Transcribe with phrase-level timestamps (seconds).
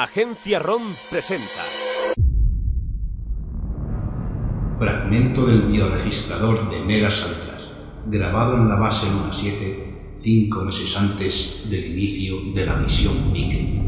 [0.00, 1.64] Agencia ROM presenta.
[4.78, 7.64] Fragmento del bioregistrador de Nera Saltras,
[8.06, 13.82] grabado en la base Luna 7, cinco meses antes del inicio de la misión Nike.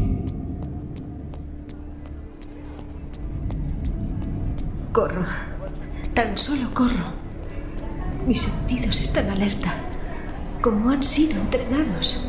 [4.91, 5.25] Corro.
[6.13, 7.05] Tan solo corro.
[8.27, 9.75] Mis sentidos están alerta,
[10.61, 12.27] como han sido entrenados.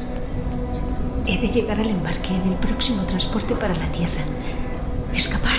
[1.25, 4.23] He de llegar al embarque del próximo transporte para la Tierra.
[5.15, 5.57] Escapar.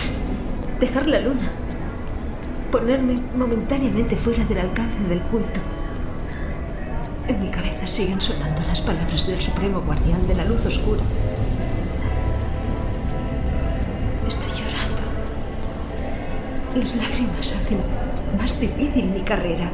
[0.81, 1.51] Dejar la luna.
[2.69, 5.61] Ponerme momentáneamente fuera del alcance del culto.
[7.29, 11.01] En mi cabeza siguen sonando las palabras del Supremo Guardián de la Luz Oscura.
[14.27, 15.01] Estoy llorando.
[16.75, 17.77] Las lágrimas hacen
[18.37, 19.71] más difícil mi carrera.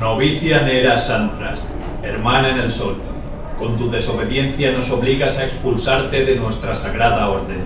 [0.00, 1.68] Novicia Nera Santras,
[2.02, 3.13] hermana en el sol.
[3.58, 7.62] Con tu desobediencia nos obligas a expulsarte de nuestra sagrada orden.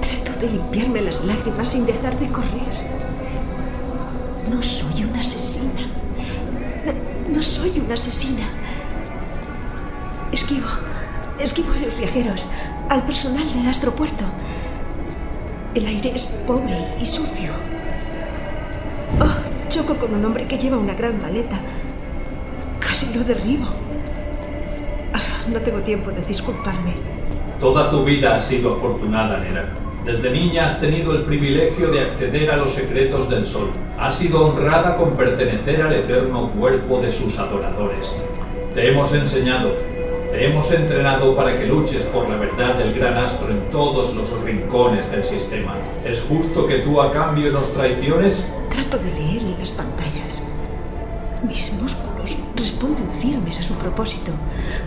[0.00, 2.92] Trato de limpiarme las lágrimas sin dejar de correr.
[4.48, 5.88] No soy una asesina.
[7.28, 8.48] No, soy una asesina.
[10.30, 10.68] Esquivo.
[11.38, 12.48] Esquivo a los viajeros,
[12.88, 14.24] al personal del astropuerto.
[15.74, 17.50] El aire es pobre y sucio.
[19.18, 21.58] Oh, choco con un hombre que lleva una gran maleta.
[22.78, 23.66] Casi lo derribo.
[25.48, 26.94] No tengo tiempo de disculparme.
[27.60, 29.64] Toda tu vida ha sido afortunada, Nera.
[30.04, 33.70] Desde niña has tenido el privilegio de acceder a los secretos del sol.
[33.98, 38.16] Has sido honrada con pertenecer al eterno cuerpo de sus adoradores.
[38.74, 39.70] Te hemos enseñado,
[40.32, 44.30] te hemos entrenado para que luches por la verdad del gran astro en todos los
[44.42, 45.74] rincones del sistema.
[46.04, 48.44] ¿Es justo que tú a cambio nos traiciones?
[48.70, 50.21] Trato de leer en las pantallas.
[53.22, 54.32] Firmes a su propósito.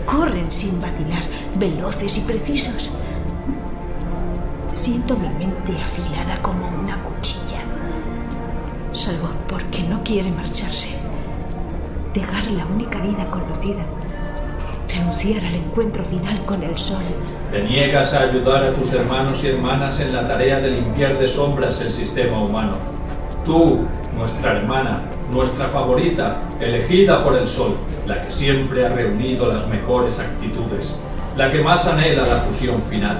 [0.04, 1.22] Corren sin vacilar,
[1.56, 2.98] veloces y precisos.
[4.72, 7.60] Siento mi mente afilada como una cuchilla.
[8.92, 10.90] Salvo porque no quiere marcharse.
[12.12, 13.86] Dejar la única vida conocida.
[14.88, 17.04] Renunciar al encuentro final con el sol.
[17.50, 21.26] Te niegas a ayudar a tus hermanos y hermanas en la tarea de limpiar de
[21.26, 22.76] sombras el sistema humano.
[23.46, 23.80] Tú,
[24.14, 25.00] nuestra hermana,
[25.30, 27.76] nuestra favorita, elegida por el sol,
[28.06, 30.96] la que siempre ha reunido las mejores actitudes,
[31.36, 33.18] la que más anhela la fusión final.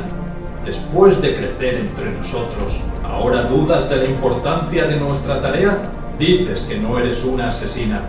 [0.65, 5.78] Después de crecer entre nosotros, ¿ahora dudas de la importancia de nuestra tarea?
[6.19, 8.03] Dices que no eres una asesina.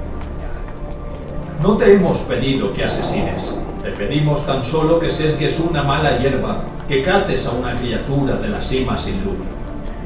[1.61, 6.63] No te hemos pedido que asesines, te pedimos tan solo que sesgues una mala hierba,
[6.87, 9.37] que caces a una criatura de la cima sin luz.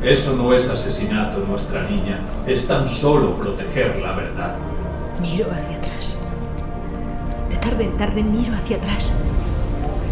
[0.03, 4.55] Eso no es asesinato, nuestra niña, es tan solo proteger la verdad.
[5.21, 6.19] Miro hacia atrás.
[7.51, 9.13] De tarde en tarde miro hacia atrás.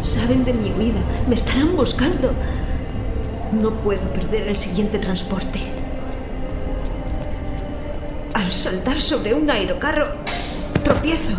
[0.03, 2.31] Saben de mi huida, me estarán buscando.
[3.51, 5.59] No puedo perder el siguiente transporte.
[8.35, 10.09] Al saltar sobre un aerocarro,
[10.83, 11.35] tropiezo.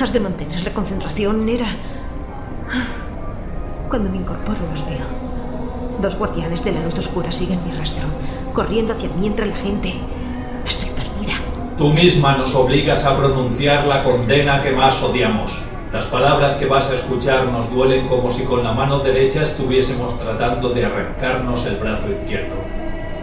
[0.00, 1.68] Has de mantener la concentración, Nera.
[3.90, 5.25] Cuando me incorporo los veo.
[6.00, 8.06] Dos guardianes de la luz oscura siguen mi rastro,
[8.52, 9.94] corriendo hacia mí entre la gente.
[10.66, 11.32] Estoy perdida.
[11.78, 15.58] Tú misma nos obligas a pronunciar la condena que más odiamos.
[15.94, 20.18] Las palabras que vas a escuchar nos duelen como si con la mano derecha estuviésemos
[20.18, 22.56] tratando de arrancarnos el brazo izquierdo.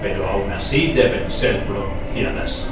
[0.02, 2.68] Pero aún así deben ser pronunciadas.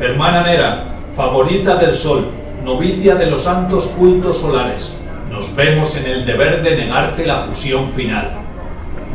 [0.00, 2.28] Hermana Nera, favorita del sol,
[2.64, 4.94] novicia de los santos cultos solares,
[5.30, 8.43] nos vemos en el deber de negarte la fusión final.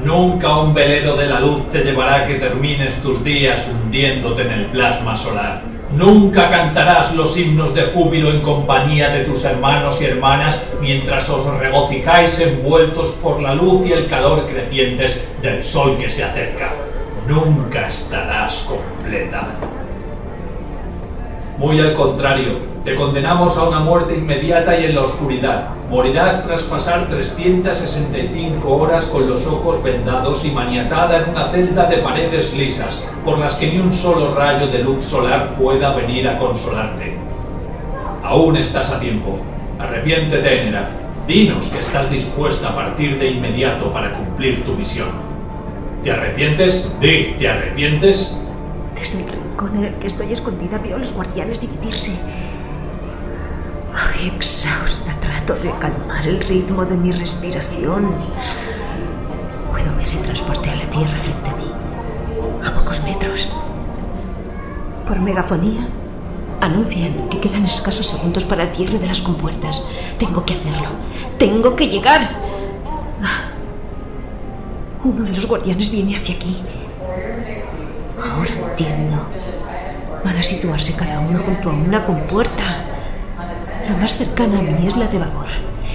[0.04, 4.52] Nunca un velero de la luz te llevará a que termines tus días hundiéndote en
[4.52, 5.62] el plasma solar.
[5.92, 11.46] Nunca cantarás los himnos de júbilo en compañía de tus hermanos y hermanas mientras os
[11.60, 16.72] regocijáis envueltos por la luz y el calor crecientes del sol que se acerca.
[17.28, 19.48] Nunca estarás completa.
[21.60, 22.54] Muy al contrario,
[22.86, 25.72] te condenamos a una muerte inmediata y en la oscuridad.
[25.90, 31.98] Morirás tras pasar 365 horas con los ojos vendados y maniatada en una celda de
[31.98, 36.40] paredes lisas, por las que ni un solo rayo de luz solar pueda venir a
[36.40, 37.18] consolarte.
[38.24, 39.38] Aún estás a tiempo.
[39.78, 40.88] Arrepiéntete, Nera.
[41.28, 45.10] Dinos que estás dispuesta a partir de inmediato para cumplir tu misión.
[46.06, 46.90] ¿Te arrepientes?
[47.02, 48.38] Di, ¿te arrepientes?
[48.96, 52.12] Desde rincón en el que estoy escondida veo a los guardianes dividirse.
[53.94, 58.14] Ay, exhausta trato de calmar el ritmo de mi respiración.
[59.72, 61.72] Puedo ver el transporte a la Tierra frente a mí,
[62.66, 63.50] a pocos metros.
[65.08, 65.88] Por megafonía,
[66.62, 69.84] anuncian que quedan escasos segundos para el cierre de las compuertas.
[70.18, 70.90] Tengo que hacerlo.
[71.38, 72.22] Tengo que llegar.
[75.04, 76.58] Uno de los guardianes viene hacia aquí.
[78.22, 79.39] Ahora entiendo.
[80.24, 82.86] Van a situarse cada uno junto a una compuerta.
[83.88, 85.48] La más cercana a mí es la de Vagor.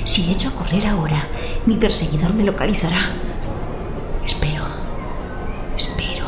[0.04, 1.26] Si echo a correr ahora,
[1.66, 3.12] mi perseguidor me localizará.
[4.24, 4.64] Espero.
[5.76, 6.26] Espero.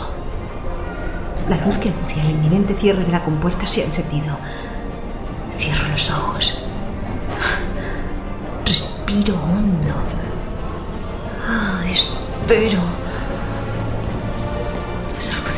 [1.48, 4.37] La luz que anuncia el inminente cierre de la compuerta se ha encendido.
[5.58, 6.62] Cierro los ojos.
[8.64, 9.94] Respiro hondo.
[11.48, 13.06] Ah, espero.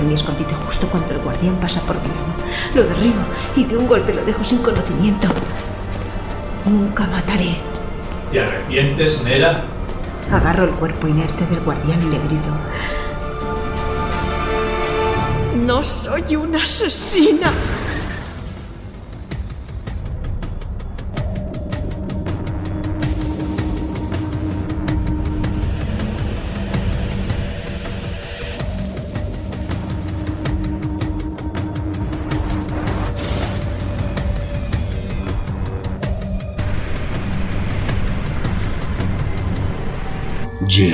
[0.06, 2.08] Mi escondite justo cuando el guardián pasa por mí.
[2.74, 3.20] Lo derribo
[3.56, 5.28] y de un golpe lo dejo sin conocimiento.
[6.64, 7.58] Nunca mataré.
[8.30, 9.64] ¿Te arrepientes, Nera?
[10.32, 12.48] Agarro el cuerpo inerte del guardián y le grito.
[15.56, 17.50] No soy una asesina.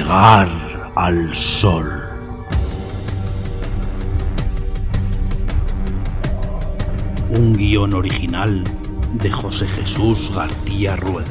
[0.05, 1.89] Llegar al sol.
[7.31, 8.63] Un guion original
[9.15, 11.25] de José Jesús García Rueda.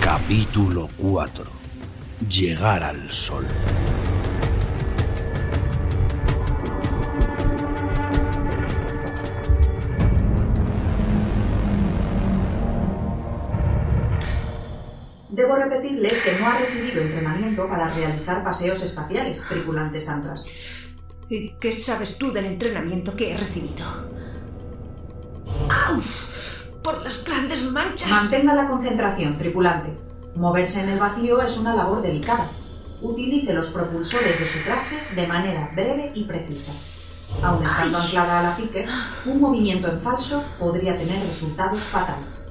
[0.00, 1.44] Capítulo 4.
[2.28, 3.46] Llegar al sol.
[17.56, 20.46] Para realizar paseos espaciales, tripulante Santras.
[21.28, 23.84] ¿Y qué sabes tú del entrenamiento que he recibido?
[25.68, 26.00] ¡Au!
[26.82, 28.10] Por las grandes manchas.
[28.10, 29.96] Mantenga la concentración, tripulante.
[30.34, 32.50] Moverse en el vacío es una labor delicada.
[33.00, 36.72] Utilice los propulsores de su traje de manera breve y precisa.
[37.42, 38.84] Aun estando anclada a la pique,
[39.26, 42.50] un movimiento en falso podría tener resultados fatales.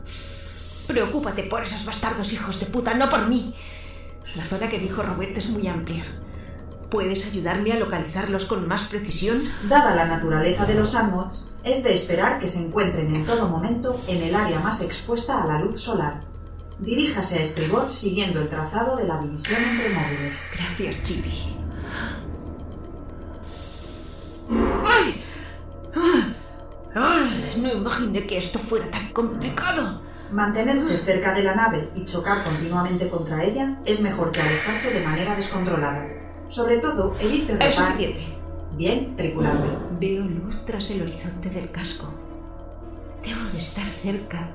[0.87, 3.55] Preocúpate por esos bastardos hijos de puta, no por mí.
[4.35, 6.05] La zona que dijo Robert es muy amplia.
[6.89, 9.41] ¿Puedes ayudarme a localizarlos con más precisión?
[9.67, 13.99] Dada la naturaleza de los Anmods, es de esperar que se encuentren en todo momento
[14.07, 16.21] en el área más expuesta a la luz solar.
[16.79, 20.33] Diríjase a estribor siguiendo el trazado de la división entre módulos.
[20.53, 21.55] Gracias, Chibi.
[24.85, 25.23] ¡Ay!
[26.95, 27.53] ¡Ay!
[27.57, 30.01] No imaginé que esto fuera tan complicado.
[30.31, 35.05] Mantenerse cerca de la nave y chocar continuamente contra ella es mejor que alejarse de
[35.05, 36.07] manera descontrolada.
[36.47, 38.23] Sobre todo, evite Es repar- suficiente.
[38.77, 39.67] Bien, tripulante.
[39.99, 42.09] Veo luz tras el horizonte del casco.
[43.23, 44.51] Debo de estar cerca.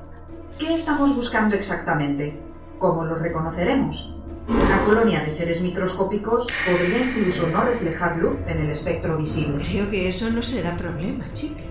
[0.58, 2.40] ¿Qué estamos buscando exactamente?
[2.78, 4.14] ¿Cómo los reconoceremos?
[4.48, 9.62] Una colonia de seres microscópicos podría incluso no reflejar luz en el espectro visible.
[9.62, 11.64] Creo que eso no será problema, Chippy.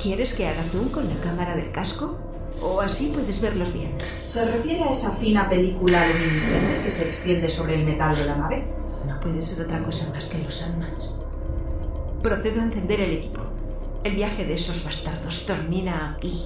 [0.00, 2.18] ¿Quieres que haga zoom con la cámara del casco?
[2.62, 3.96] ¿O así puedes verlos bien?
[4.26, 8.36] ¿Se refiere a esa fina película luminiscente que se extiende sobre el metal de la
[8.36, 8.64] nave?
[9.06, 11.22] No puede ser otra cosa más que los Sandmats.
[12.22, 13.40] Procedo a encender el equipo.
[14.04, 16.44] El viaje de esos bastardos termina aquí.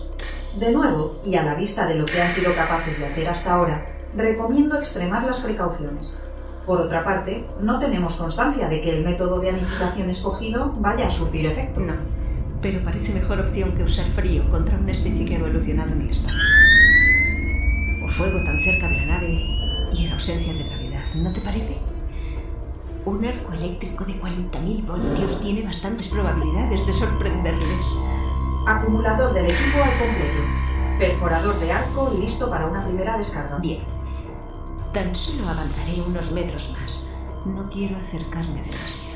[0.59, 3.55] De nuevo, y a la vista de lo que han sido capaces de hacer hasta
[3.55, 3.87] ahora,
[4.17, 6.17] recomiendo extremar las precauciones.
[6.65, 11.11] Por otra parte, no tenemos constancia de que el método de aniquilación escogido vaya a
[11.11, 11.81] surtir efecto.
[11.81, 11.95] No,
[12.65, 16.09] pero parece mejor opción que usar frío contra una especie que ha evolucionado en el
[16.09, 16.49] espacio.
[18.03, 19.29] O fuego tan cerca de la nave
[19.93, 21.77] y en ausencia de gravedad, ¿no te parece?
[23.05, 27.87] Un arco eléctrico de 40.000 voltios tiene bastantes probabilidades de sorprenderles.
[28.67, 30.99] Acumulador del equipo al completo.
[30.99, 33.59] Perforador de arco listo para una primera descarga.
[33.59, 33.83] Bien,
[34.95, 37.11] tan solo avanzaré unos metros más.
[37.45, 39.14] No quiero acercarme demasiado.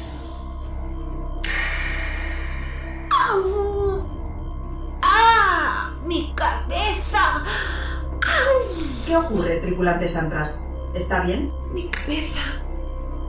[9.20, 10.58] Ocurre, tripulante Santras?
[10.94, 11.52] ¿Está bien?
[11.72, 12.40] ¡Mi cabeza!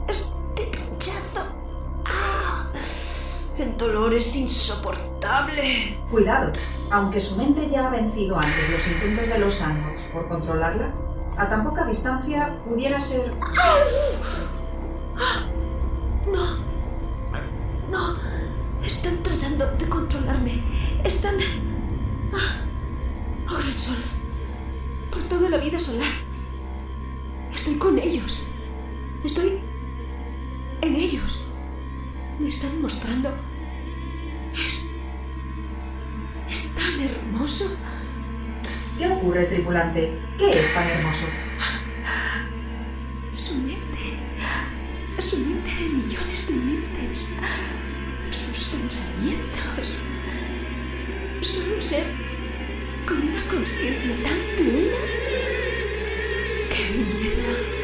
[0.08, 1.56] ¡Este pinchazo!
[2.06, 2.70] ¡Ah!
[3.58, 5.98] El dolor es insoportable.
[6.10, 6.54] Cuidado,
[6.92, 10.94] aunque su mente ya ha vencido antes los intentos de los Sandbox por controlarla,
[11.38, 13.34] a tan poca distancia pudiera ser...
[32.80, 33.30] están mostrando...
[34.54, 34.90] Es...
[36.50, 37.78] Es tan hermoso.
[38.98, 40.20] ¿Qué ocurre, tripulante?
[40.38, 41.26] ¿Qué es tan hermoso?
[43.34, 44.20] Su mente.
[45.20, 47.38] Su mente de millones de mentes.
[48.32, 50.00] Sus pensamientos.
[51.42, 52.08] Son un ser
[53.06, 54.98] con una conciencia tan plena.
[56.70, 57.79] ¡Qué belleza!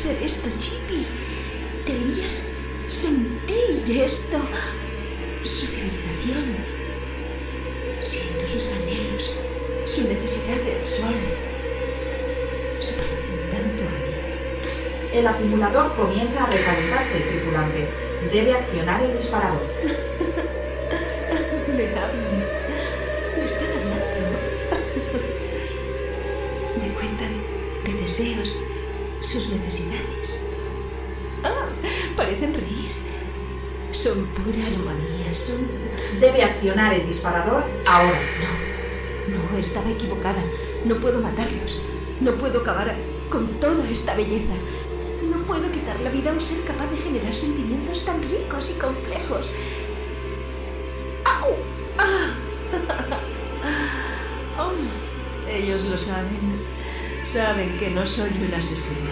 [0.00, 1.06] Deberías ver esto, Chippy.
[1.84, 2.52] Deberías
[2.86, 4.38] sentir esto.
[5.42, 6.56] Su civilización.
[7.98, 9.40] Siento sus anhelos,
[9.84, 11.14] su necesidad del sol.
[12.78, 14.14] Se parecen tanto a mí.
[15.12, 17.88] El acumulador comienza a recalentarse el tripulante.
[18.32, 19.66] Debe accionar el disparador.
[21.76, 22.44] Me hablan.
[23.36, 24.38] Me están hablando.
[26.80, 27.42] Me cuentan
[27.84, 28.64] de deseos,
[29.20, 30.50] sus necesidades.
[31.44, 31.68] Ah,
[32.16, 32.90] parecen reír.
[33.92, 35.68] Son pura armonía, son...
[36.20, 38.20] Debe accionar el disparador ahora.
[39.28, 40.42] No, no, estaba equivocada.
[40.84, 41.86] No puedo matarlos.
[42.20, 42.96] No puedo acabar
[43.28, 44.54] con toda esta belleza.
[45.22, 48.80] No puedo quitar la vida a un ser capaz de generar sentimientos tan ricos y
[48.80, 49.50] complejos.
[51.24, 51.54] ¡Au!
[51.98, 53.20] ¡Ah!
[54.58, 54.72] Oh,
[55.48, 56.59] ellos lo saben.
[57.22, 59.10] Saben que no soy una asesina.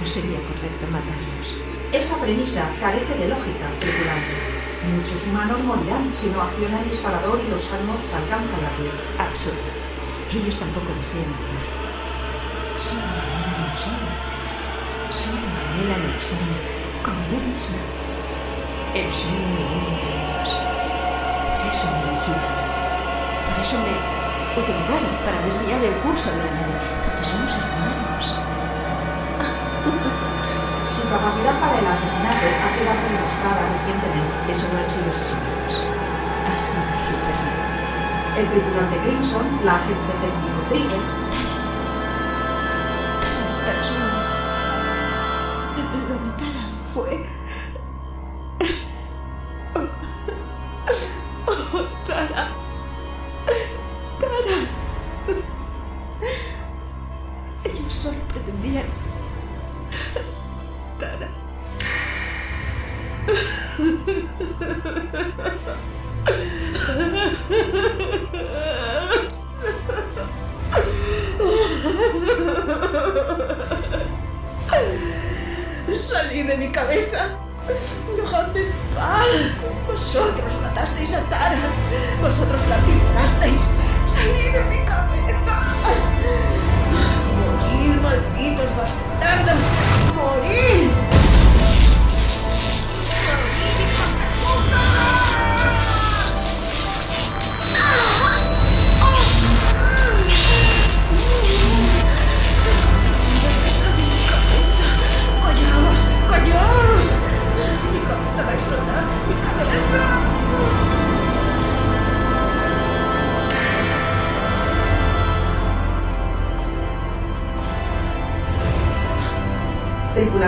[0.00, 1.62] No sería correcto matarlos.
[1.92, 4.54] Esa premisa carece de lógica, tripulante.
[4.92, 8.98] Muchos humanos morirán si no acciona el disparador y los Salmots alcanzan la tierra.
[9.30, 9.60] Absurdo.
[10.32, 11.64] Ellos tampoco desean matar.
[12.76, 14.02] Solo anhelan el sol.
[15.10, 16.38] Solo anhelan el sol,
[17.04, 17.78] como yo misma.
[18.94, 20.50] El sol me une a ellos.
[21.62, 22.54] Por eso me eligieron.
[23.46, 24.24] Por eso me
[24.60, 26.50] utilizaron para desviar el curso de la
[27.24, 28.36] somos hermanos.
[30.92, 34.52] Su capacidad para el asesinato ha quedado demostrada recientemente.
[34.52, 35.80] Eso no han sido asesinatos.
[36.44, 37.88] Ha sido supervivencia.
[38.36, 41.00] El tripulante Crimson, la agente técnico Trigger,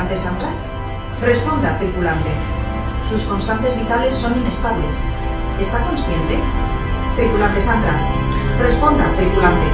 [0.06, 0.58] tripulante Sandras.
[1.20, 2.30] Responda, tripulante.
[3.04, 4.94] Sus constantes vitales son inestables.
[5.60, 6.38] ¿Está consciente?
[7.16, 8.02] Tripulante Sandras.
[8.60, 9.66] Responda, tripulante.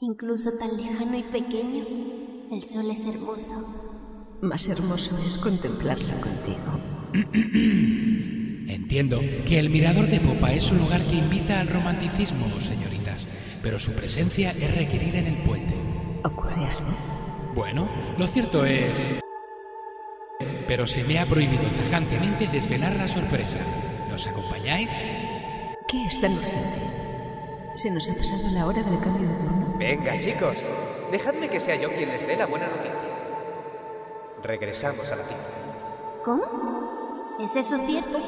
[0.00, 1.84] Incluso tan lejano y pequeño,
[2.52, 3.54] el sol es hermoso.
[4.42, 6.78] Más hermoso es contemplarlo contigo.
[8.68, 13.26] Entiendo que el mirador de popa es un lugar que invita al romanticismo, señoritas,
[13.62, 15.74] pero su presencia es requerida en el puente.
[16.22, 16.94] ¿Ocurre algo?
[17.54, 19.14] Bueno, lo cierto es...
[20.66, 23.56] Pero se me ha prohibido tajantemente desvelar la sorpresa.
[24.10, 24.90] ¿Nos acompañáis?
[25.88, 26.80] ¿Qué es tan urgente?
[27.74, 29.78] ¿Se nos ha pasado la hora del cambio de turno?
[29.78, 30.58] Venga, chicos,
[31.10, 32.92] dejadme que sea yo quien les dé la buena noticia.
[34.42, 35.42] Regresamos a la Tierra.
[36.22, 37.38] ¿Cómo?
[37.40, 38.18] ¿Es eso cierto?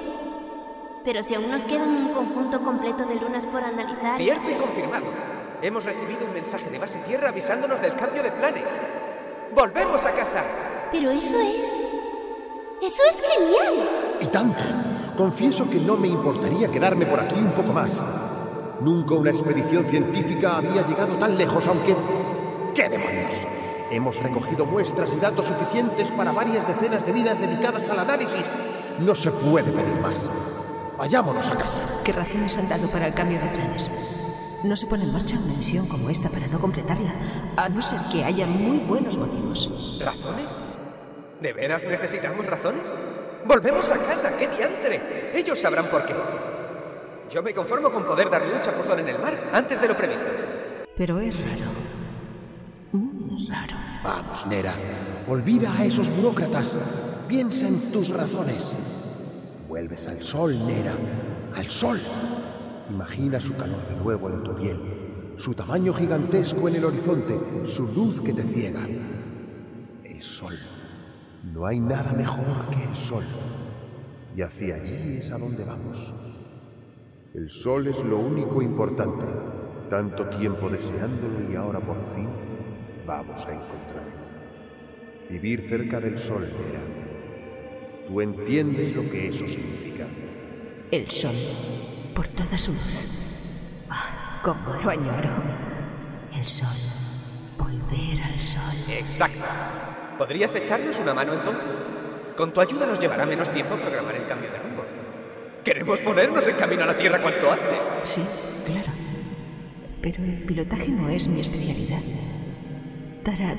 [1.04, 4.18] Pero si aún nos quedan un conjunto completo de lunas por analizar...
[4.18, 5.06] Cierto y confirmado.
[5.62, 8.70] Hemos recibido un mensaje de base Tierra avisándonos del cambio de planes.
[9.54, 10.44] ¡Volvemos a casa!
[10.92, 11.72] Pero eso es...
[12.82, 13.88] ¡Eso es genial!
[14.20, 14.60] Y tanto.
[15.16, 18.02] Confieso que no me importaría quedarme por aquí un poco más.
[18.80, 21.96] Nunca una expedición científica había llegado tan lejos, aunque...
[22.74, 23.34] ¡Qué demonios!
[23.90, 28.46] Hemos recogido muestras y datos suficientes para varias decenas de vidas dedicadas al análisis.
[28.98, 30.28] No se puede pedir más.
[31.00, 31.80] Vayámonos a casa.
[32.04, 33.90] ¿Qué razones han dado para el cambio de planes?
[34.62, 37.14] no se pone en marcha una misión como esta para no completarla,
[37.56, 39.98] a no ser que haya muy buenos motivos.
[40.04, 40.48] ¿Razones?
[41.40, 42.94] ¿De veras necesitamos razones?
[43.46, 44.36] ¡Volvemos a casa!
[44.36, 45.32] ¡Qué diantre!
[45.34, 46.14] Ellos sabrán por qué.
[47.30, 50.26] Yo me conformo con poder darle un chapuzón en el mar antes de lo previsto.
[50.98, 51.72] Pero es raro.
[52.92, 53.76] Muy raro.
[54.04, 54.74] Vamos, Nera.
[55.26, 56.76] Olvida a esos burócratas.
[57.26, 58.66] Piensa en tus razones.
[59.70, 60.94] Vuelves al sol, Nera.
[61.54, 62.00] Al sol.
[62.90, 64.76] Imagina su calor de nuevo en tu piel,
[65.36, 68.80] su tamaño gigantesco en el horizonte, su luz que te ciega.
[70.02, 70.58] El sol.
[71.54, 73.22] No hay nada mejor que el sol.
[74.36, 76.14] Y hacia allí es a donde vamos.
[77.32, 79.24] El sol es lo único importante.
[79.88, 82.28] Tanto tiempo deseándolo y ahora por fin
[83.06, 84.10] vamos a encontrarlo.
[85.30, 86.99] Vivir cerca del sol, Nera.
[88.10, 90.04] Tú entiendes lo que eso significa.
[90.90, 91.32] El sol,
[92.12, 93.86] por toda su luz.
[93.88, 95.30] Ah, cómo lo añoro.
[96.36, 96.66] El sol.
[97.56, 98.62] Volver al sol.
[98.90, 99.44] Exacto.
[100.18, 101.78] ¿Podrías echarnos una mano entonces?
[102.36, 104.84] Con tu ayuda nos llevará menos tiempo programar el cambio de rumbo.
[105.62, 107.78] Queremos ponernos en camino a la Tierra cuanto antes.
[108.02, 108.24] Sí,
[108.66, 108.90] claro.
[110.02, 112.00] Pero el pilotaje no es mi especialidad.
[113.22, 113.56] Tara,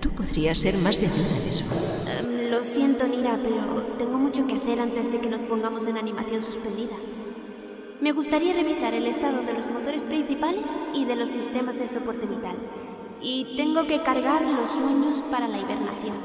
[0.00, 1.64] tú podrías ser más de ayuda en eso.
[2.50, 6.42] Lo siento, Nira, pero tengo mucho que hacer antes de que nos pongamos en animación
[6.42, 6.94] suspendida.
[8.00, 12.24] Me gustaría revisar el estado de los motores principales y de los sistemas de soporte
[12.26, 12.54] vital.
[13.20, 16.16] Y tengo que cargar los sueños para la hibernación.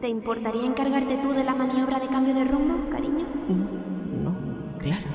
[0.00, 3.26] ¿Te importaría encargarte tú de la maniobra de cambio de rumbo, cariño?
[3.48, 5.06] No, no, claro.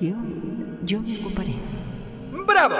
[0.00, 0.16] Yo,
[0.82, 1.54] yo me ocuparé.
[2.32, 2.74] ¡Bravo!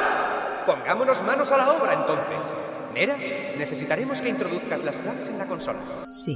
[0.66, 2.65] Pongámonos manos a la obra entonces.
[2.96, 3.18] Nera,
[3.58, 5.78] necesitaremos que introduzcas las claves en la consola.
[6.08, 6.34] Sí,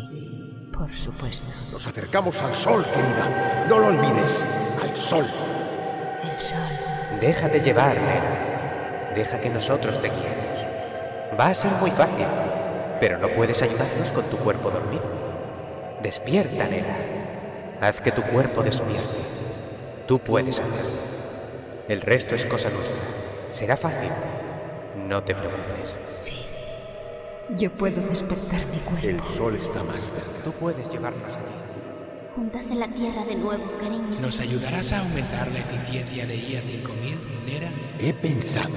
[0.77, 1.49] por supuesto.
[1.73, 3.65] Nos acercamos al sol, querida.
[3.67, 4.45] No lo olvides.
[4.83, 5.25] Al sol.
[6.23, 6.59] El sol.
[7.19, 9.13] Déjate llevar, Nera.
[9.15, 11.41] Deja que nosotros te guiemos.
[11.41, 12.27] Va a ser muy fácil,
[13.01, 15.05] pero no puedes ayudarnos con tu cuerpo dormido.
[16.03, 16.95] Despierta, Nera.
[17.81, 19.17] Haz que tu cuerpo despierte.
[20.07, 21.01] Tú puedes hacerlo.
[21.89, 23.01] El resto es cosa nuestra.
[23.51, 24.11] Será fácil.
[24.97, 25.97] No te preocupes.
[26.19, 26.37] Sí.
[27.57, 29.09] Yo puedo despertar mi cuerpo.
[29.09, 30.45] El sol está más cerca.
[30.45, 31.61] Tú puedes llevarnos allí.
[32.35, 34.21] Juntas en la Tierra de nuevo, cariño.
[34.21, 37.73] ¿Nos ayudarás a aumentar la eficiencia de IA 5000, Nera?
[37.99, 38.75] He pensado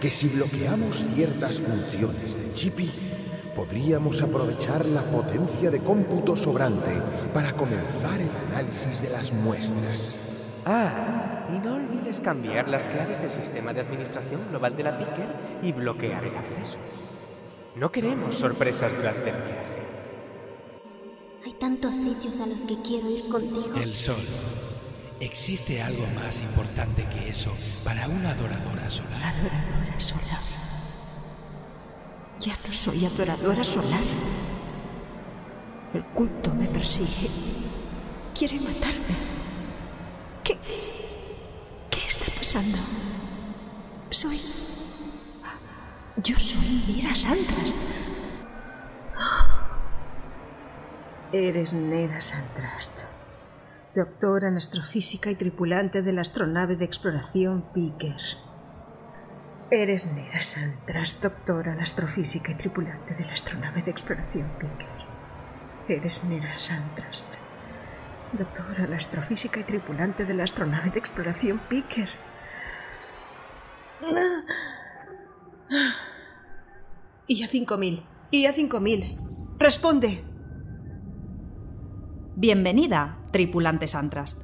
[0.00, 2.90] que si bloqueamos ciertas funciones de Chippy,
[3.54, 7.00] podríamos aprovechar la potencia de cómputo sobrante
[7.34, 10.14] para comenzar el análisis de las muestras.
[10.64, 11.75] Ah, y no
[12.06, 15.28] olvides cambiar las claves del sistema de administración global de la Picker
[15.62, 16.78] y bloquear el acceso.
[17.74, 19.76] No queremos sorpresas durante el viaje.
[21.44, 23.74] Hay tantos sitios a los que quiero ir contigo.
[23.76, 24.16] El sol.
[25.18, 27.52] ¿Existe algo más importante que eso
[27.84, 29.34] para una adoradora solar?
[29.34, 30.40] Adoradora solar.
[32.40, 34.02] Ya no soy adoradora solar.
[35.94, 37.28] El culto me persigue.
[38.38, 39.16] Quiere matarme.
[40.44, 40.58] ¿Qué?
[41.90, 42.06] ¿Qué
[44.08, 44.40] Soy...
[46.24, 47.76] Yo soy Mira Santrast.
[51.32, 53.00] Eres Nera Santrast,
[53.94, 58.16] doctora en astrofísica y tripulante de la astronave de exploración Piker.
[59.70, 64.88] Eres Nera Santrast, doctora en astrofísica y tripulante de la astronave de exploración Piker.
[65.88, 67.34] Eres Nera Santrast,
[68.32, 72.08] doctora en astrofísica y tripulante de la astronave de exploración Piker.
[77.26, 78.02] Y a 5000.
[78.30, 79.18] Y a 5000.
[79.58, 80.22] Responde.
[82.36, 84.42] Bienvenida, tripulante Santrast.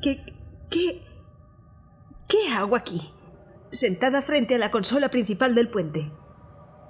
[0.00, 0.24] ¿Qué.
[0.70, 1.02] qué.
[2.28, 3.12] qué hago aquí?
[3.72, 6.12] Sentada frente a la consola principal del puente.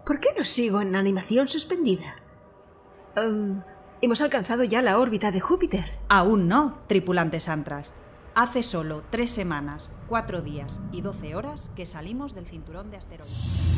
[0.05, 2.23] ¿Por qué no sigo en animación suspendida?
[3.17, 3.63] Em,
[4.03, 5.99] hemos alcanzado ya la órbita de Júpiter.
[6.09, 7.95] Aún no, tripulante Santrast.
[8.37, 13.71] Hace solo tres semanas, cuatro días y doce horas que salimos del cinturón de asteroides.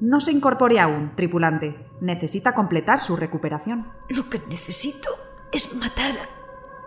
[0.00, 1.86] No se incorpore aún, tripulante.
[2.02, 3.90] Necesita completar su recuperación.
[4.10, 5.08] Lo que necesito
[5.50, 6.14] es matar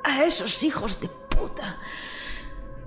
[0.04, 1.80] a esos hijos de puta.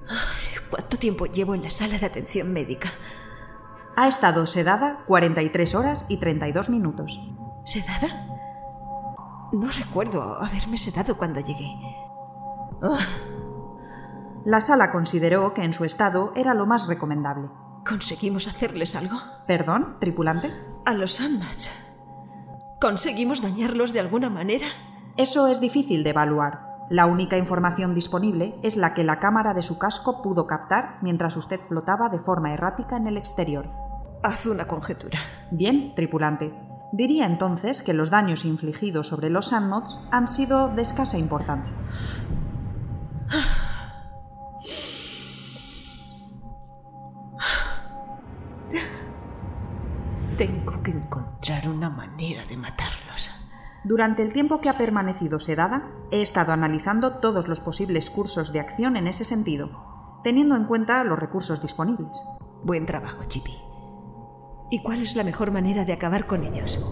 [0.09, 2.93] Ay, ¿Cuánto tiempo llevo en la sala de atención médica?
[3.97, 7.21] Ha estado sedada 43 horas y 32 minutos.
[7.65, 8.34] ¿Sedada?
[9.55, 11.71] No recuerdo haberme sedado cuando llegué.
[12.83, 12.99] Ah,
[14.45, 17.49] La sala consideró que en su estado era lo más recomendable.
[17.89, 19.17] ¿Conseguimos hacerles algo?
[19.47, 20.53] ¿Perdón, tripulante?
[20.85, 21.95] A los Sandmats.
[22.81, 24.67] ¿Conseguimos dañarlos de alguna manera?
[25.17, 26.75] Eso es difícil de evaluar.
[26.91, 31.37] La única información disponible es la que la cámara de su casco pudo captar mientras
[31.37, 33.71] usted flotaba de forma errática en el exterior.
[34.25, 35.21] Haz una conjetura.
[35.53, 36.53] Bien, tripulante.
[36.97, 41.75] Diría entonces que los daños infligidos sobre los Sandmods han sido de escasa importancia.
[50.39, 53.29] Tengo que encontrar una manera de matarlos.
[53.83, 58.61] Durante el tiempo que ha permanecido sedada, he estado analizando todos los posibles cursos de
[58.61, 62.23] acción en ese sentido, teniendo en cuenta los recursos disponibles.
[62.63, 63.64] Buen trabajo, Chippy.
[64.75, 66.85] ¿Y cuál es la mejor manera de acabar con ellos?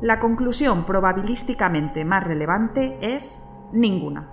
[0.00, 4.32] La conclusión probabilísticamente más relevante es ninguna.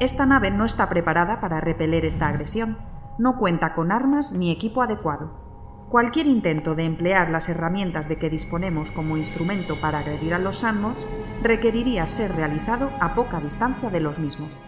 [0.00, 2.78] Esta nave no está preparada para repeler esta agresión.
[3.18, 5.84] No cuenta con armas ni equipo adecuado.
[5.90, 10.60] Cualquier intento de emplear las herramientas de que disponemos como instrumento para agredir a los
[10.60, 11.06] Sandmods
[11.42, 14.58] requeriría ser realizado a poca distancia de los mismos.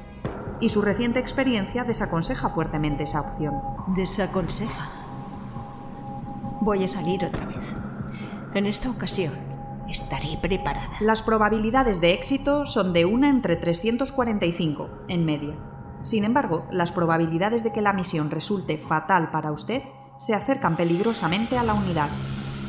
[0.60, 3.54] Y su reciente experiencia desaconseja fuertemente esa opción.
[3.96, 4.99] Desaconseja.
[6.60, 7.72] Voy a salir otra vez.
[8.52, 9.32] En esta ocasión
[9.88, 10.92] estaré preparada.
[11.00, 15.54] Las probabilidades de éxito son de una entre 345, en media.
[16.04, 19.82] Sin embargo, las probabilidades de que la misión resulte fatal para usted
[20.18, 22.10] se acercan peligrosamente a la unidad.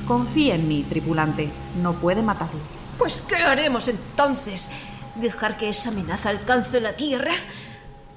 [0.08, 1.50] Confíe en mí, tripulante.
[1.82, 2.62] No puede matarlos.
[2.98, 4.72] Pues, ¿qué haremos entonces?
[5.16, 7.34] ¿Dejar que esa amenaza alcance la Tierra?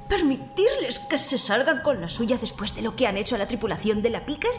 [0.08, 3.48] ¿Permitirles que se salgan con la suya después de lo que han hecho a la
[3.48, 4.52] tripulación de la Picker?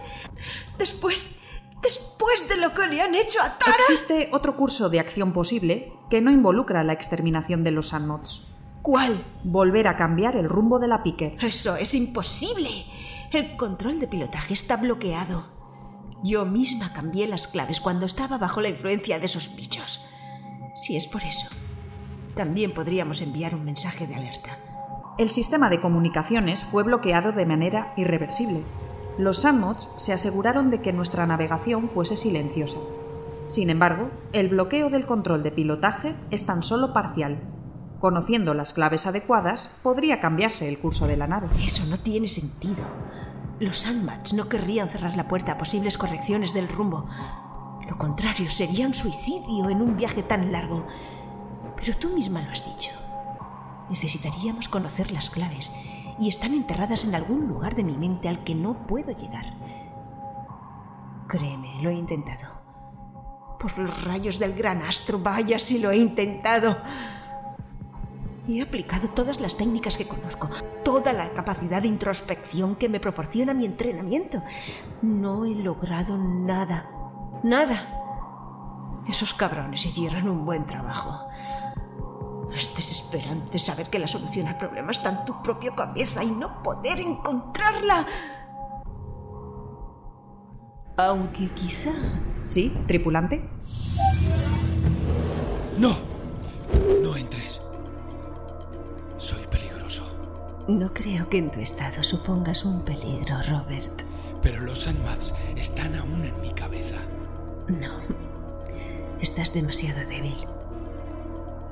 [0.77, 1.39] ¿Después
[1.86, 3.77] después de lo que le han hecho a Tara.
[3.77, 8.47] Existe otro curso de acción posible que no involucra la exterminación de los Sandmods.
[8.81, 9.23] ¿Cuál?
[9.43, 11.38] Volver a cambiar el rumbo de la Picker.
[11.41, 12.86] Eso es imposible.
[13.31, 15.45] El control de pilotaje está bloqueado.
[16.23, 20.08] Yo misma cambié las claves cuando estaba bajo la influencia de esos bichos.
[20.75, 21.47] Si es por eso,
[22.36, 24.58] también podríamos enviar un mensaje de alerta.
[25.17, 28.63] El sistema de comunicaciones fue bloqueado de manera irreversible.
[29.17, 32.80] Los Sandmods se aseguraron de que nuestra navegación fuese silenciosa.
[33.47, 37.39] Sin embargo, el bloqueo del control de pilotaje es tan solo parcial.
[38.01, 41.47] Conociendo las claves adecuadas, podría cambiarse el curso de la nave.
[41.63, 42.84] Eso no tiene sentido.
[43.62, 47.06] Los Sandmats no querrían cerrar la puerta a posibles correcciones del rumbo.
[47.88, 50.86] Lo contrario, sería un suicidio en un viaje tan largo.
[51.78, 53.04] Pero tú misma lo has dicho.
[53.89, 55.71] Necesitaríamos conocer las claves
[56.19, 59.53] y están enterradas en algún lugar de mi mente al que no puedo llegar.
[61.27, 62.55] Créeme, lo he intentado.
[63.59, 66.77] Por los rayos del gran astro, vaya si lo he intentado.
[68.47, 70.49] He aplicado todas las técnicas que conozco,
[70.83, 74.43] toda la capacidad de introspección que me proporciona mi entrenamiento.
[75.01, 76.89] No he logrado nada.
[77.43, 79.03] Nada.
[79.07, 81.27] Esos cabrones hicieron un buen trabajo.
[82.55, 86.63] Es desesperante saber que la solución al problema está en tu propia cabeza y no
[86.63, 88.05] poder encontrarla.
[90.97, 91.91] Aunque quizá...
[92.43, 93.49] ¿Sí, tripulante?
[95.77, 95.97] No.
[97.01, 97.59] No entres.
[99.17, 100.05] Soy peligroso.
[100.69, 104.03] No creo que en tu estado supongas un peligro, Robert.
[104.41, 106.97] Pero los Sandmats están aún en mi cabeza.
[107.67, 107.99] No.
[109.19, 110.47] Estás demasiado débil.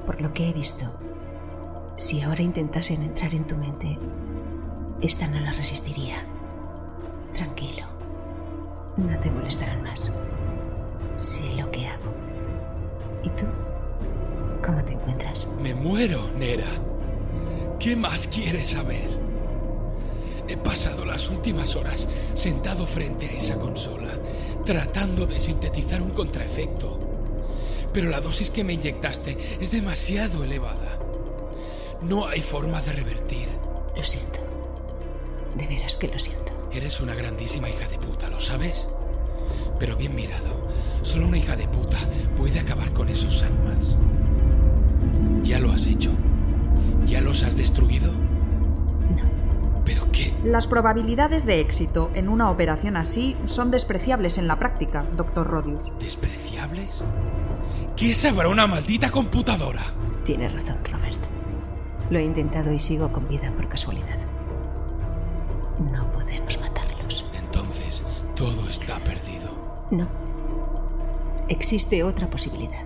[0.05, 0.85] Por lo que he visto,
[1.97, 3.97] si ahora intentasen entrar en tu mente,
[5.01, 6.15] esta no la resistiría.
[7.33, 7.85] Tranquilo.
[8.97, 10.11] No te molestarán más.
[11.17, 12.13] Sé lo que hago.
[13.23, 13.45] ¿Y tú?
[14.63, 15.47] ¿Cómo te encuentras?
[15.59, 16.67] Me muero, Nera.
[17.79, 19.17] ¿Qué más quieres saber?
[20.47, 24.13] He pasado las últimas horas sentado frente a esa consola,
[24.65, 26.99] tratando de sintetizar un contraefecto.
[27.93, 30.97] Pero la dosis que me inyectaste es demasiado elevada.
[32.01, 33.47] No hay forma de revertir.
[33.95, 34.39] Lo siento.
[35.55, 36.51] De veras que lo siento.
[36.71, 38.87] Eres una grandísima hija de puta, ¿lo sabes?
[39.79, 40.67] Pero bien mirado,
[41.03, 41.97] solo una hija de puta
[42.35, 43.95] puede acabar con esos Sandmats.
[45.43, 46.09] Ya lo has hecho.
[47.05, 48.11] ¿Ya los has destruido?
[48.11, 49.83] No.
[49.85, 50.33] ¿Pero qué?
[50.43, 55.91] Las probabilidades de éxito en una operación así son despreciables en la práctica, doctor Rodius.
[55.99, 57.03] ¿Despreciables?
[57.95, 59.85] ¿Qué sabrá una maldita computadora?
[60.25, 61.19] Tienes razón, Robert.
[62.09, 64.17] Lo he intentado y sigo con vida por casualidad.
[65.91, 67.25] No podemos matarlos.
[67.35, 68.03] Entonces,
[68.35, 69.49] todo está perdido.
[69.91, 70.07] No.
[71.49, 72.85] Existe otra posibilidad.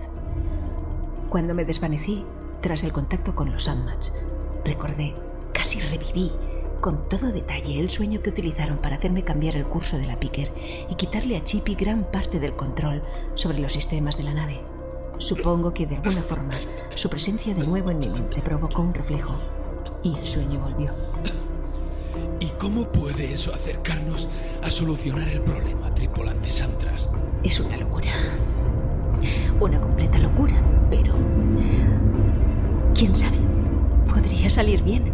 [1.28, 2.24] Cuando me desvanecí,
[2.60, 4.12] tras el contacto con los Sandmats,
[4.64, 5.14] recordé,
[5.52, 6.32] casi reviví,
[6.80, 10.52] con todo detalle, el sueño que utilizaron para hacerme cambiar el curso de la Picker
[10.88, 13.02] y quitarle a Chippy gran parte del control
[13.34, 14.60] sobre los sistemas de la nave.
[15.18, 16.54] Supongo que de alguna forma
[16.94, 19.34] su presencia de nuevo en mi mente provocó un reflejo
[20.02, 20.94] y el sueño volvió.
[22.40, 24.28] ¿Y cómo puede eso acercarnos
[24.62, 27.12] a solucionar el problema, tripulante Santrast?
[27.42, 28.12] Es una locura.
[29.60, 30.54] Una completa locura,
[30.88, 31.14] pero...
[32.94, 33.38] ¿Quién sabe?
[34.08, 35.12] Podría salir bien.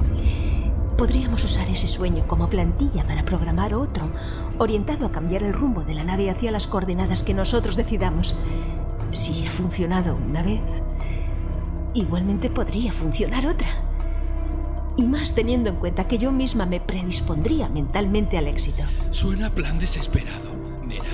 [0.97, 4.11] Podríamos usar ese sueño como plantilla para programar otro,
[4.59, 8.37] orientado a cambiar el rumbo de la nave hacia las coordenadas que nosotros decidamos.
[9.11, 10.63] Si ha funcionado una vez,
[11.95, 13.69] igualmente podría funcionar otra.
[14.97, 18.85] Y más teniendo en cuenta que yo misma me predispondría mentalmente al éxito.
[19.11, 20.51] Suena a plan desesperado,
[20.87, 21.11] Nera.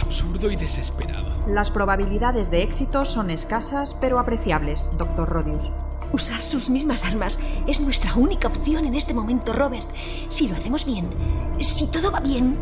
[0.00, 1.46] Absurdo y desesperado.
[1.46, 5.28] Las probabilidades de éxito son escasas pero apreciables, Dr.
[5.28, 5.70] Rodius.
[6.12, 9.88] Usar sus mismas armas es nuestra única opción en este momento, Robert.
[10.28, 11.08] Si lo hacemos bien,
[11.58, 12.58] si todo va bien,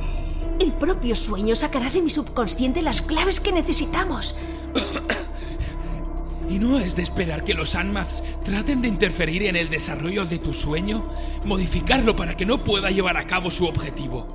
[0.60, 4.36] el propio sueño sacará de mi subconsciente las claves que necesitamos.
[6.48, 10.38] ¿Y no es de esperar que los Anmaths traten de interferir en el desarrollo de
[10.38, 11.04] tu sueño?
[11.44, 14.26] Modificarlo para que no pueda llevar a cabo su objetivo.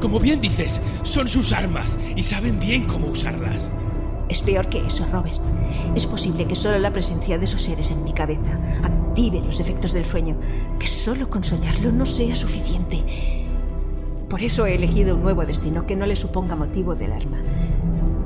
[0.00, 3.66] Como bien dices, son sus armas y saben bien cómo usarlas.
[4.28, 5.40] Es peor que eso, Robert.
[5.94, 9.92] Es posible que solo la presencia de esos seres en mi cabeza active los efectos
[9.92, 10.36] del sueño,
[10.78, 13.02] que solo con soñarlo no sea suficiente.
[14.28, 17.38] Por eso he elegido un nuevo destino que no le suponga motivo del arma.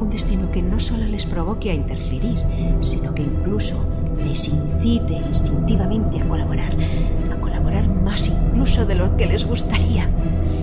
[0.00, 2.42] Un destino que no solo les provoque a interferir,
[2.80, 3.86] sino que incluso
[4.18, 6.74] les incite instintivamente a colaborar,
[7.30, 10.08] a colaborar más incluso de lo que les gustaría.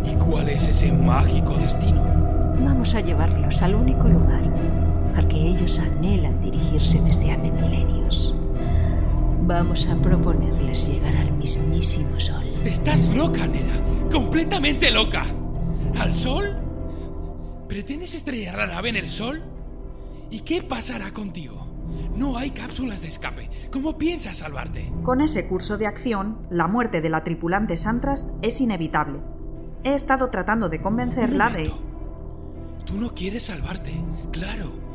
[0.03, 2.03] ¿Y cuál es ese mágico destino?
[2.65, 4.41] Vamos a llevarlos al único lugar
[5.17, 8.35] al que ellos anhelan dirigirse desde hace milenios.
[9.41, 12.45] Vamos a proponerles llegar al mismísimo sol.
[12.63, 13.81] Estás loca, Nera.
[14.11, 15.25] Completamente loca.
[15.97, 16.55] ¿Al sol?
[17.67, 19.41] ¿Pretendes estrellar la nave en el sol?
[20.29, 21.65] ¿Y qué pasará contigo?
[22.15, 23.49] No hay cápsulas de escape.
[23.71, 24.91] ¿Cómo piensas salvarte?
[25.01, 29.19] Con ese curso de acción, la muerte de la tripulante Santrast es inevitable.
[29.83, 31.71] He estado tratando de convencerla de...
[32.85, 33.93] Tú no quieres salvarte,
[34.31, 34.86] claro.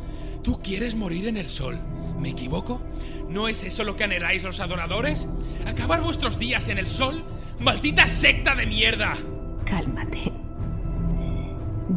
[0.43, 1.79] Tú quieres morir en el sol.
[2.19, 2.81] ¿Me equivoco?
[3.29, 5.27] ¿No es eso lo que anheláis los adoradores?
[5.67, 7.25] ¿Acabar vuestros días en el sol?
[7.61, 9.17] ¡Maldita secta de mierda!
[9.65, 10.33] Cálmate.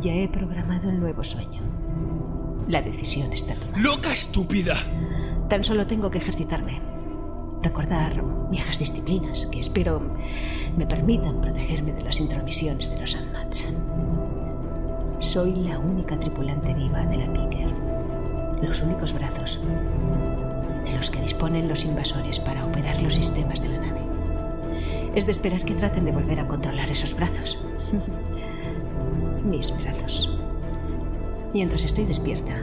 [0.01, 1.61] Ya he programado el nuevo sueño.
[2.67, 3.79] La decisión está tomada.
[3.79, 4.75] ¡Loca estúpida!
[5.49, 6.81] Tan solo tengo que ejercitarme.
[7.61, 10.01] Recordar viejas disciplinas que espero
[10.77, 13.73] me permitan protegerme de las intromisiones de los Anmats.
[15.19, 17.94] Soy la única tripulante viva de la Piker.
[18.61, 19.59] Los únicos brazos
[20.85, 24.01] de los que disponen los invasores para operar los sistemas de la nave.
[25.15, 27.59] Es de esperar que traten de volver a controlar esos brazos.
[29.43, 30.37] Mis brazos.
[31.53, 32.53] Mientras estoy despierta,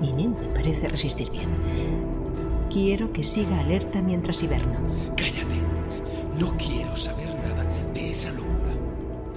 [0.00, 1.48] mi mente parece resistir bien.
[2.70, 4.78] Quiero que siga alerta mientras hiberno.
[5.16, 5.60] Cállate.
[6.38, 8.46] No quiero saber nada de esa locura.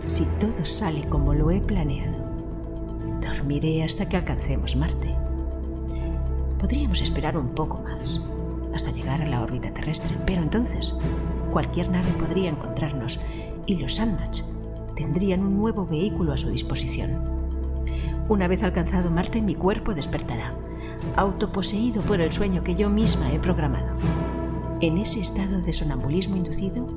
[0.04, 2.18] Si todo sale como lo he planeado,
[3.22, 5.16] dormiré hasta que alcancemos Marte.
[6.64, 8.26] Podríamos esperar un poco más,
[8.74, 10.96] hasta llegar a la órbita terrestre, pero entonces
[11.52, 13.20] cualquier nave podría encontrarnos
[13.66, 14.44] y los Sandmatch
[14.96, 17.20] tendrían un nuevo vehículo a su disposición.
[18.30, 20.56] Una vez alcanzado Marte, mi cuerpo despertará,
[21.18, 23.98] autoposeído por el sueño que yo misma he programado.
[24.80, 26.88] En ese estado de sonambulismo inducido,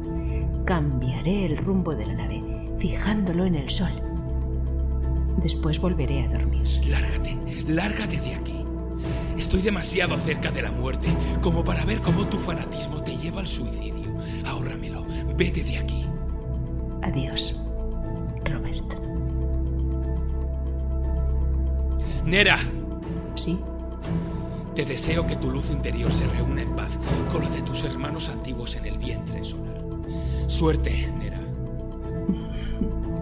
[0.64, 3.90] cambiaré el rumbo de la nave, fijándolo en el sol.
[5.38, 6.86] Después volveré a dormir.
[6.86, 8.65] Lárgate, lárgate de aquí.
[9.36, 11.08] Estoy demasiado cerca de la muerte
[11.42, 14.16] como para ver cómo tu fanatismo te lleva al suicidio.
[14.44, 15.04] Ahórramelo.
[15.36, 16.06] Vete de aquí.
[17.02, 17.60] Adiós,
[18.44, 18.94] Robert.
[22.24, 22.58] Nera,
[23.34, 23.60] ¿Sí?
[24.74, 26.90] te deseo que tu luz interior se reúna en paz
[27.32, 29.80] con la de tus hermanos antiguos en el vientre solar.
[30.48, 31.40] Suerte, Nera.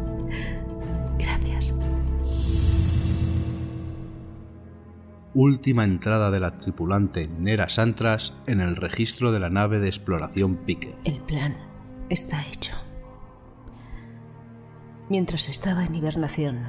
[5.35, 10.55] Última entrada de la tripulante Nera Santras en el registro de la nave de exploración
[10.55, 10.94] Pique.
[11.03, 11.57] El plan
[12.09, 12.70] está hecho.
[15.09, 16.68] Mientras estaba en hibernación,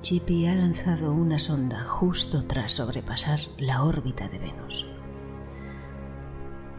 [0.00, 4.90] Chippy ha lanzado una sonda justo tras sobrepasar la órbita de Venus.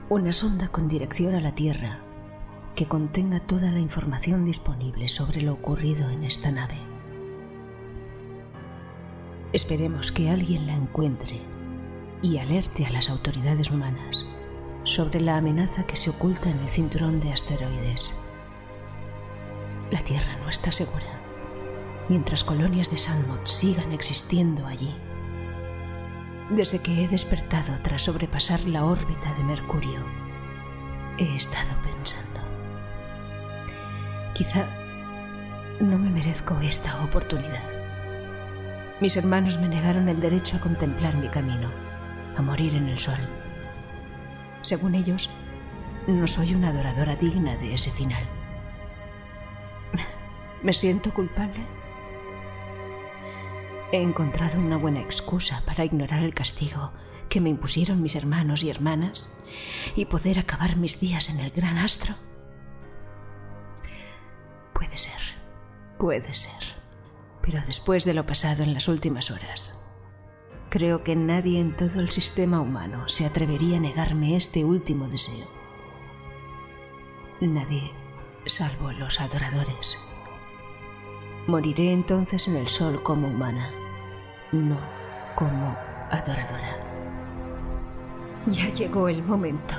[0.10, 2.02] Una sonda con dirección a la Tierra
[2.76, 6.97] que contenga toda la información disponible sobre lo ocurrido en esta nave.
[9.54, 11.42] Esperemos que alguien la encuentre
[12.22, 14.26] y alerte a las autoridades humanas
[14.84, 18.20] sobre la amenaza que se oculta en el cinturón de asteroides.
[19.92, 21.18] La Tierra no está segura
[22.10, 24.96] mientras colonias de Sandmot sigan existiendo allí.
[26.50, 30.00] Desde que he despertado tras sobrepasar la órbita de Mercurio,
[31.18, 32.40] he estado pensando.
[34.34, 34.70] Quizá
[35.80, 37.77] no me merezco esta oportunidad.
[39.00, 41.70] Mis hermanos me negaron el derecho a contemplar mi camino,
[42.36, 43.20] a morir en el sol.
[44.62, 45.30] Según ellos,
[46.08, 48.24] no soy una adoradora digna de ese final.
[50.64, 51.64] ¿Me siento culpable?
[53.92, 56.92] He encontrado una buena excusa para ignorar el castigo
[57.30, 59.38] que me impusieron mis hermanos y hermanas
[59.96, 62.16] y poder acabar mis días en el gran astro.
[64.74, 65.22] Puede ser,
[66.00, 66.77] puede ser.
[67.48, 69.80] Pero después de lo pasado en las últimas horas,
[70.70, 75.48] creo que nadie en todo el sistema humano se atrevería a negarme este último deseo.
[77.40, 77.90] Nadie,
[78.46, 79.98] salvo los adoradores.
[81.48, 83.70] Moriré entonces en el sol como humana,
[84.52, 84.78] no
[85.36, 85.74] como
[86.12, 86.84] adoradora.
[88.48, 89.76] Ya llegó el momento.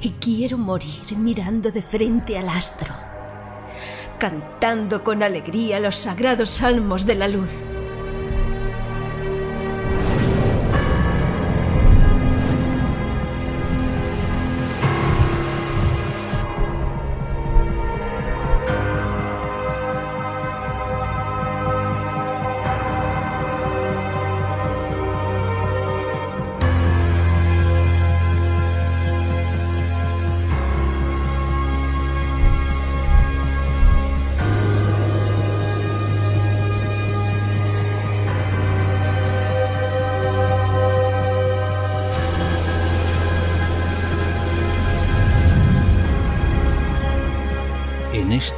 [0.00, 2.92] Y quiero morir mirando de frente al astro,
[4.24, 7.52] cantando con alegría los sagrados salmos de la luz.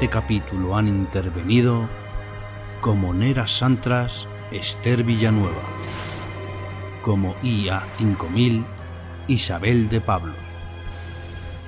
[0.07, 1.89] Este capítulo han intervenido
[2.81, 5.65] como Nera Santras Esther Villanueva,
[7.03, 8.65] como IA 5000
[9.27, 10.37] Isabel de Pablos,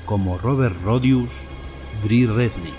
[0.07, 1.29] como Robert Rodius
[2.05, 2.79] Bri Rednick,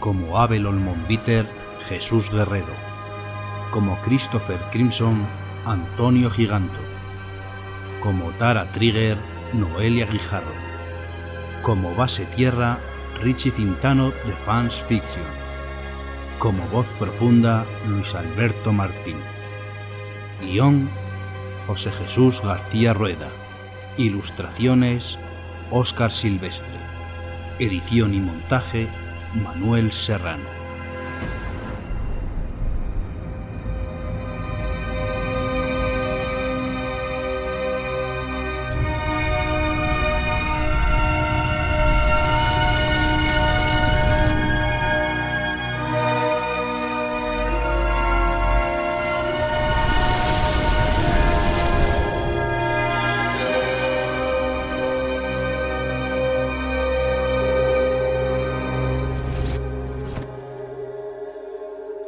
[0.00, 1.46] como Abel Olmonbiter
[1.86, 2.74] Jesús Guerrero,
[3.70, 5.26] como Christopher Crimson
[5.66, 6.80] Antonio Giganto,
[8.02, 9.18] como Tara Trigger
[9.52, 10.54] Noelia Guijarro,
[11.62, 12.78] como Base Tierra
[13.22, 15.24] Richie Cintano de Fans Fiction.
[16.40, 19.16] Como voz profunda, Luis Alberto Martín.
[20.40, 20.90] Guión,
[21.68, 23.28] José Jesús García Rueda.
[23.96, 25.20] Ilustraciones,
[25.70, 26.74] Óscar Silvestre.
[27.60, 28.88] Edición y montaje,
[29.44, 30.51] Manuel Serrano.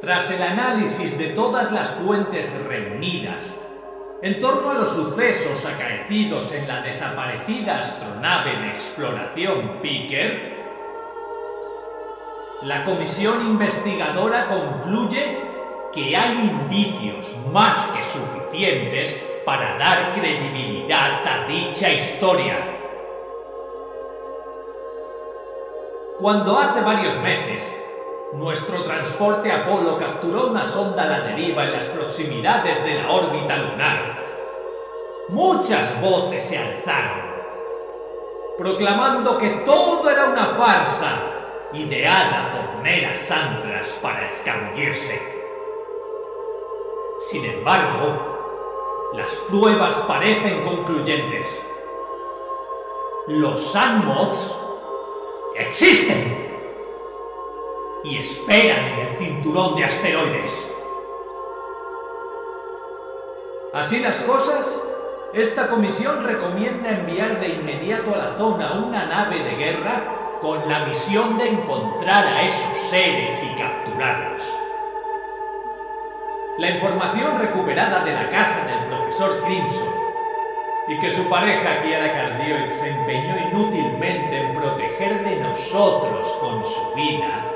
[0.04, 3.58] Tras el análisis de todas las fuentes reunidas
[4.20, 10.62] en torno a los sucesos acaecidos en la desaparecida astronave de exploración Picker,
[12.64, 15.38] la comisión investigadora concluye
[15.90, 22.58] que hay indicios más que suficientes para dar credibilidad a dicha historia.
[26.18, 27.83] Cuando hace varios meses
[28.34, 33.56] nuestro transporte Apolo capturó una sonda a la deriva en las proximidades de la órbita
[33.56, 34.24] lunar.
[35.28, 37.22] Muchas voces se alzaron,
[38.58, 41.22] proclamando que todo era una farsa
[41.72, 45.20] ideada por Nera Santras para escabullirse.
[47.20, 51.64] Sin embargo, las pruebas parecen concluyentes.
[53.28, 54.58] Los Sanmoths
[55.56, 56.43] existen
[58.04, 60.70] y esperan en el cinturón de asteroides.
[63.72, 64.82] Así las cosas,
[65.32, 70.84] esta comisión recomienda enviar de inmediato a la zona una nave de guerra con la
[70.84, 74.42] misión de encontrar a esos seres y capturarlos.
[76.58, 79.94] La información recuperada de la casa del profesor Crimson
[80.86, 86.94] y que su pareja Kiara Cardioid se empeñó inútilmente en proteger de nosotros con su
[86.94, 87.53] vida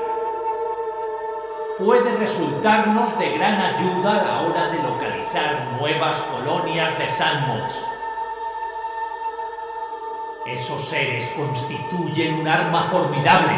[1.79, 7.85] puede resultarnos de gran ayuda a la hora de localizar nuevas colonias de Sanmoths.
[10.45, 13.57] Esos seres constituyen un arma formidable.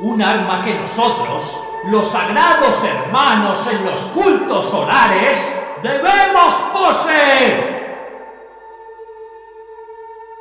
[0.00, 7.96] Un arma que nosotros, los sagrados hermanos en los cultos solares, ¡Debemos poseer!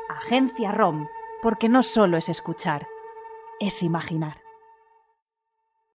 [0.08, 1.08] Agencia ROM,
[1.42, 2.88] porque no solo es escuchar,
[3.60, 4.51] es imaginar.